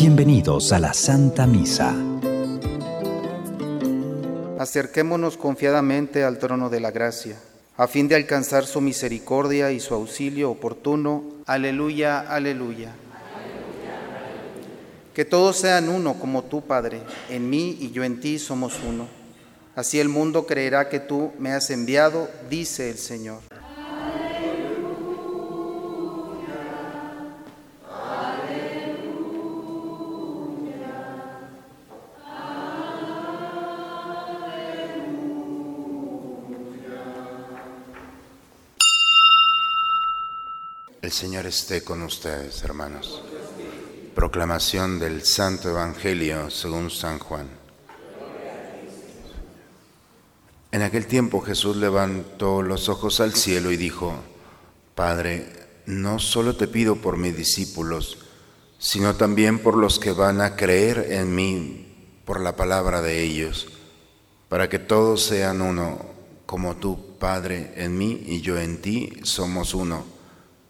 [0.00, 1.94] Bienvenidos a la Santa Misa.
[4.58, 7.36] Acerquémonos confiadamente al trono de la gracia,
[7.76, 11.24] a fin de alcanzar su misericordia y su auxilio oportuno.
[11.44, 12.94] Aleluya, aleluya.
[15.12, 19.06] Que todos sean uno como tú, Padre, en mí y yo en ti somos uno.
[19.76, 23.49] Así el mundo creerá que tú me has enviado, dice el Señor.
[41.10, 43.20] El Señor esté con ustedes, hermanos.
[44.14, 47.48] Proclamación del Santo Evangelio según San Juan.
[50.70, 54.14] En aquel tiempo Jesús levantó los ojos al cielo y dijo,
[54.94, 55.48] Padre,
[55.84, 58.18] no solo te pido por mis discípulos,
[58.78, 63.66] sino también por los que van a creer en mí por la palabra de ellos,
[64.48, 65.98] para que todos sean uno,
[66.46, 70.19] como tú, Padre, en mí y yo en ti, somos uno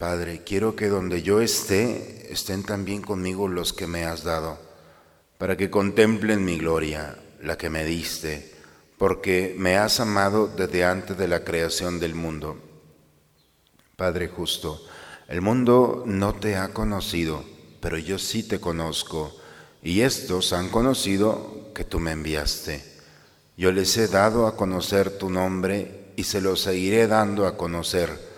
[0.00, 4.58] Padre, quiero que donde yo esté, estén también conmigo los que me has dado,
[5.36, 8.50] para que contemplen mi gloria, la que me diste,
[8.96, 12.56] porque me has amado desde antes de la creación del mundo.
[13.94, 14.82] Padre justo,
[15.28, 17.44] el mundo no te ha conocido,
[17.82, 19.36] pero yo sí te conozco,
[19.82, 22.82] y estos han conocido que tú me enviaste.
[23.54, 28.29] Yo les he dado a conocer tu nombre y se lo seguiré dando a conocer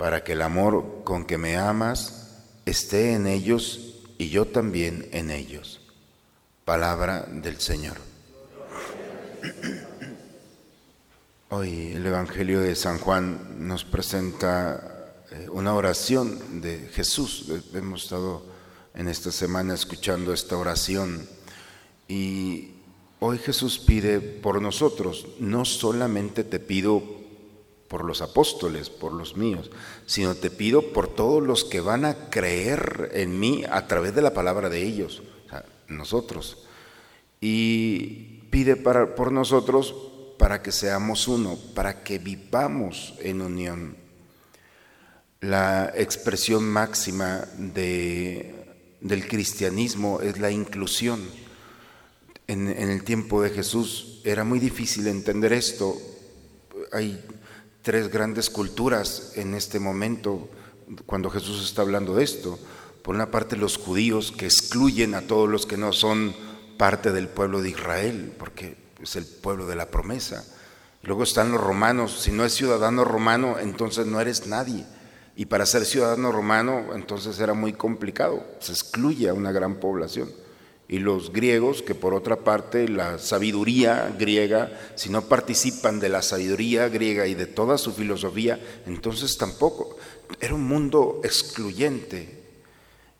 [0.00, 5.30] para que el amor con que me amas esté en ellos y yo también en
[5.30, 5.82] ellos.
[6.64, 7.98] Palabra del Señor.
[11.50, 17.52] Hoy el Evangelio de San Juan nos presenta eh, una oración de Jesús.
[17.74, 18.46] Hemos estado
[18.94, 21.28] en esta semana escuchando esta oración
[22.08, 22.70] y
[23.18, 27.19] hoy Jesús pide por nosotros, no solamente te pido
[27.90, 29.68] por los apóstoles, por los míos,
[30.06, 34.22] sino te pido por todos los que van a creer en mí a través de
[34.22, 35.24] la palabra de ellos,
[35.88, 36.68] nosotros.
[37.40, 39.92] Y pide para, por nosotros
[40.38, 43.96] para que seamos uno, para que vivamos en unión.
[45.40, 48.54] La expresión máxima de,
[49.00, 51.28] del cristianismo es la inclusión.
[52.46, 55.96] En, en el tiempo de Jesús era muy difícil entender esto.
[56.92, 57.20] Hay
[57.82, 60.48] tres grandes culturas en este momento
[61.06, 62.58] cuando Jesús está hablando de esto.
[63.02, 66.34] Por una parte los judíos que excluyen a todos los que no son
[66.76, 70.44] parte del pueblo de Israel, porque es el pueblo de la promesa.
[71.02, 74.84] Luego están los romanos, si no es ciudadano romano, entonces no eres nadie.
[75.34, 80.28] Y para ser ciudadano romano, entonces era muy complicado, se excluye a una gran población
[80.90, 86.20] y los griegos, que por otra parte la sabiduría griega, si no participan de la
[86.20, 89.96] sabiduría griega y de toda su filosofía, entonces tampoco.
[90.40, 92.42] Era un mundo excluyente.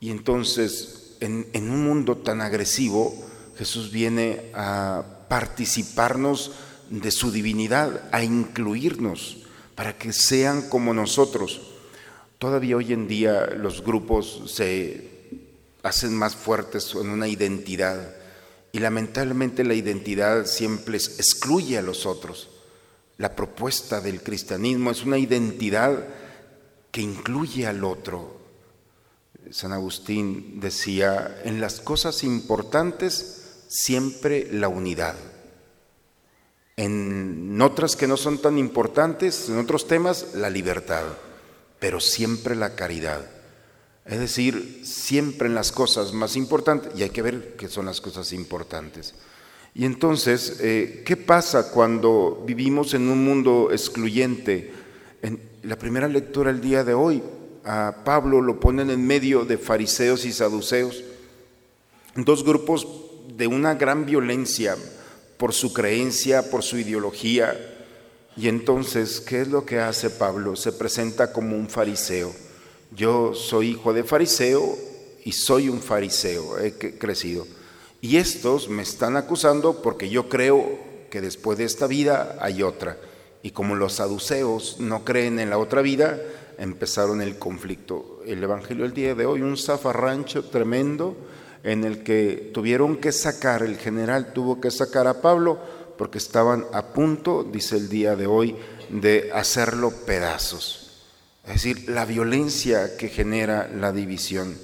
[0.00, 3.14] Y entonces, en, en un mundo tan agresivo,
[3.58, 6.52] Jesús viene a participarnos
[6.88, 11.60] de su divinidad, a incluirnos, para que sean como nosotros.
[12.38, 15.17] Todavía hoy en día los grupos se
[15.88, 18.14] hacen más fuertes en una identidad.
[18.72, 22.50] Y lamentablemente la identidad siempre excluye a los otros.
[23.16, 26.04] La propuesta del cristianismo es una identidad
[26.90, 28.38] que incluye al otro.
[29.50, 35.16] San Agustín decía, en las cosas importantes siempre la unidad.
[36.76, 41.04] En otras que no son tan importantes, en otros temas, la libertad,
[41.80, 43.37] pero siempre la caridad.
[44.08, 48.00] Es decir, siempre en las cosas más importantes, y hay que ver qué son las
[48.00, 49.14] cosas importantes.
[49.74, 54.72] Y entonces, eh, ¿qué pasa cuando vivimos en un mundo excluyente?
[55.20, 57.22] En la primera lectura el día de hoy,
[57.64, 61.04] a Pablo lo ponen en medio de fariseos y saduceos,
[62.16, 62.88] dos grupos
[63.36, 64.74] de una gran violencia
[65.36, 67.54] por su creencia, por su ideología.
[68.38, 70.56] Y entonces, ¿qué es lo que hace Pablo?
[70.56, 72.47] Se presenta como un fariseo
[72.90, 74.76] yo soy hijo de fariseo
[75.24, 77.46] y soy un fariseo, he crecido.
[78.00, 80.78] Y estos me están acusando porque yo creo
[81.10, 82.96] que después de esta vida hay otra.
[83.42, 86.18] Y como los saduceos no creen en la otra vida,
[86.58, 88.20] empezaron el conflicto.
[88.26, 91.16] El Evangelio del día de hoy, un zafarrancho tremendo
[91.62, 95.58] en el que tuvieron que sacar, el general tuvo que sacar a Pablo
[95.96, 98.56] porque estaban a punto, dice el día de hoy,
[98.88, 100.77] de hacerlo pedazos.
[101.48, 104.56] Es decir, la violencia que genera la división.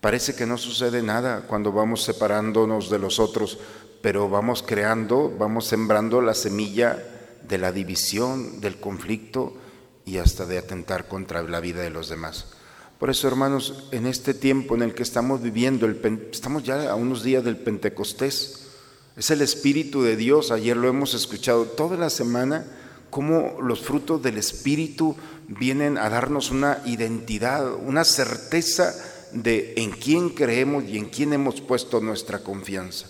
[0.00, 3.58] Parece que no sucede nada cuando vamos separándonos de los otros,
[4.02, 7.02] pero vamos creando, vamos sembrando la semilla
[7.48, 9.56] de la división, del conflicto
[10.04, 12.46] y hasta de atentar contra la vida de los demás.
[13.00, 15.88] Por eso, hermanos, en este tiempo en el que estamos viviendo,
[16.30, 18.68] estamos ya a unos días del Pentecostés,
[19.16, 22.64] es el Espíritu de Dios, ayer lo hemos escuchado toda la semana,
[23.16, 25.16] cómo los frutos del Espíritu
[25.48, 28.94] vienen a darnos una identidad, una certeza
[29.32, 33.06] de en quién creemos y en quién hemos puesto nuestra confianza.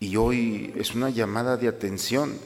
[0.00, 2.36] Y hoy es una llamada de atención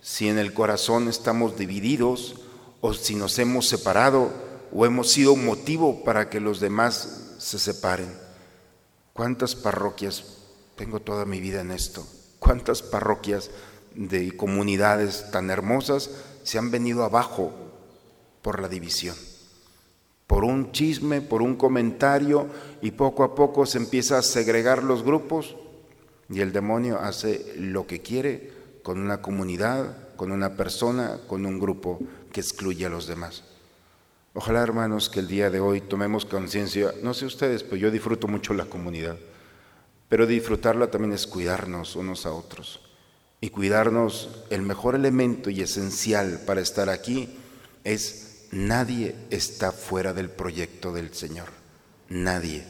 [0.00, 2.34] si en el corazón estamos divididos
[2.80, 4.32] o si nos hemos separado
[4.72, 8.12] o hemos sido motivo para que los demás se separen.
[9.12, 10.24] ¿Cuántas parroquias,
[10.74, 12.04] tengo toda mi vida en esto,
[12.40, 13.50] cuántas parroquias
[13.94, 16.10] de comunidades tan hermosas
[16.42, 17.52] se han venido abajo
[18.42, 19.16] por la división?
[20.32, 22.46] por un chisme, por un comentario,
[22.80, 25.56] y poco a poco se empieza a segregar los grupos
[26.30, 28.50] y el demonio hace lo que quiere
[28.82, 32.00] con una comunidad, con una persona, con un grupo
[32.32, 33.44] que excluye a los demás.
[34.32, 38.26] Ojalá, hermanos, que el día de hoy tomemos conciencia, no sé ustedes, pero yo disfruto
[38.26, 39.18] mucho la comunidad,
[40.08, 42.80] pero disfrutarla también es cuidarnos unos a otros.
[43.42, 47.28] Y cuidarnos, el mejor elemento y esencial para estar aquí
[47.82, 51.48] es nadie está fuera del proyecto del Señor.
[52.08, 52.64] Nadie.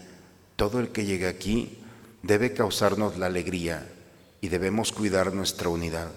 [0.57, 1.79] Todo el que llegue aquí
[2.23, 3.87] debe causarnos la alegría
[4.41, 6.09] y debemos cuidar nuestra unidad.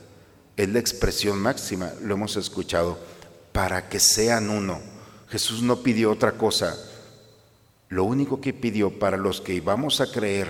[0.56, 2.98] Es la expresión máxima, lo hemos escuchado,
[3.52, 4.80] para que sean uno.
[5.28, 6.78] Jesús no pidió otra cosa.
[7.90, 10.48] Lo único que pidió para los que íbamos a creer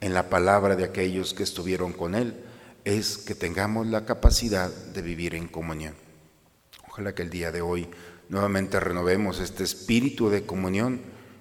[0.00, 2.45] en la palabra de aquellos que estuvieron con Él
[2.86, 5.96] es que tengamos la capacidad de vivir en comunión.
[6.88, 7.88] Ojalá que el día de hoy
[8.28, 11.00] nuevamente renovemos este espíritu de comunión,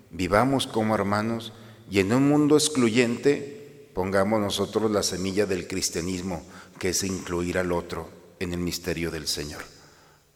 [0.10, 1.54] vivamos como hermanos,
[1.90, 6.44] y en un mundo excluyente pongamos nosotros la semilla del cristianismo,
[6.80, 8.10] que es incluir al otro
[8.40, 9.64] en el misterio del Señor.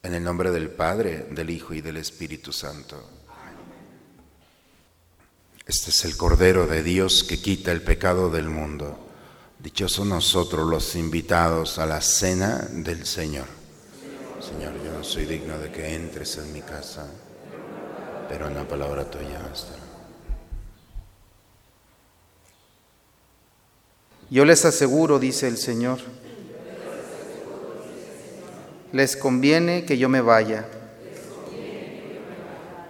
[0.04, 3.04] En el nombre del Padre, del Hijo y del Espíritu Santo.
[5.66, 9.09] Este es el Cordero de Dios que quita el pecado del mundo.
[9.62, 13.44] Dichosos nosotros los invitados a la cena del Señor.
[14.40, 17.06] Señor, yo no soy digno de que entres en mi casa,
[18.26, 19.74] pero una palabra tuya basta.
[24.30, 25.98] Yo les aseguro, dice el Señor,
[28.92, 30.66] les conviene que yo me vaya,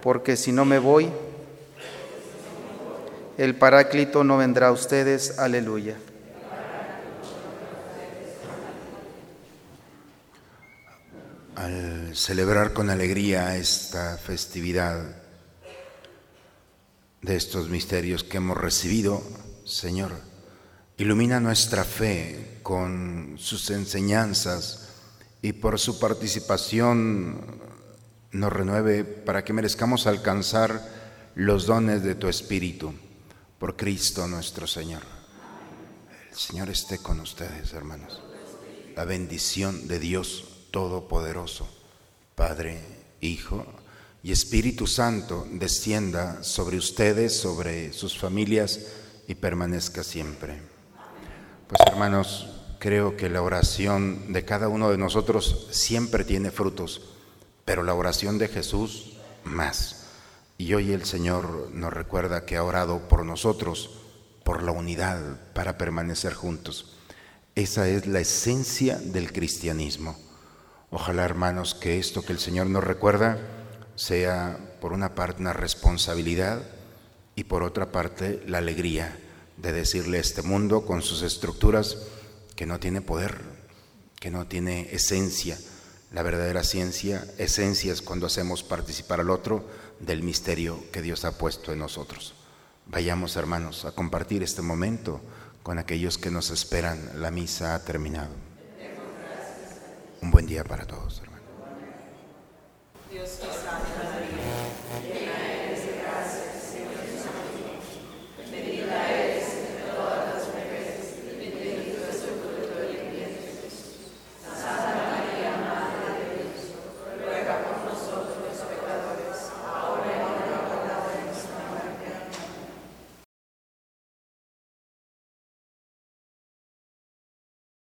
[0.01, 1.09] porque si no me voy,
[3.37, 5.37] el Paráclito no vendrá a ustedes.
[5.37, 5.97] Aleluya.
[11.61, 15.15] Al celebrar con alegría esta festividad
[17.21, 19.21] de estos misterios que hemos recibido,
[19.63, 20.11] Señor,
[20.97, 24.89] Ilumina nuestra fe con sus enseñanzas
[25.43, 27.61] y por su participación
[28.31, 30.81] nos renueve para que merezcamos alcanzar
[31.35, 32.91] los dones de tu Espíritu
[33.59, 35.03] por Cristo nuestro Señor.
[36.31, 38.19] El Señor esté con ustedes, hermanos.
[38.95, 41.67] La bendición de Dios Todopoderoso,
[42.35, 42.81] Padre,
[43.19, 43.65] Hijo
[44.23, 48.79] y Espíritu Santo, descienda sobre ustedes, sobre sus familias
[49.27, 50.61] y permanezca siempre.
[51.67, 52.47] Pues hermanos,
[52.79, 57.01] creo que la oración de cada uno de nosotros siempre tiene frutos,
[57.65, 59.13] pero la oración de Jesús
[59.43, 60.07] más.
[60.57, 63.91] Y hoy el Señor nos recuerda que ha orado por nosotros,
[64.43, 66.97] por la unidad, para permanecer juntos.
[67.55, 70.17] Esa es la esencia del cristianismo.
[70.93, 73.39] Ojalá, hermanos, que esto que el Señor nos recuerda
[73.95, 76.61] sea, por una parte, una responsabilidad
[77.33, 79.17] y por otra parte, la alegría
[79.55, 81.97] de decirle a este mundo con sus estructuras
[82.57, 83.39] que no tiene poder,
[84.19, 85.57] que no tiene esencia.
[86.11, 89.65] La verdadera ciencia, esencia es cuando hacemos participar al otro
[90.01, 92.33] del misterio que Dios ha puesto en nosotros.
[92.87, 95.21] Vayamos, hermanos, a compartir este momento
[95.63, 97.21] con aquellos que nos esperan.
[97.21, 98.50] La misa ha terminado.
[100.21, 101.21] Un buen día para todos.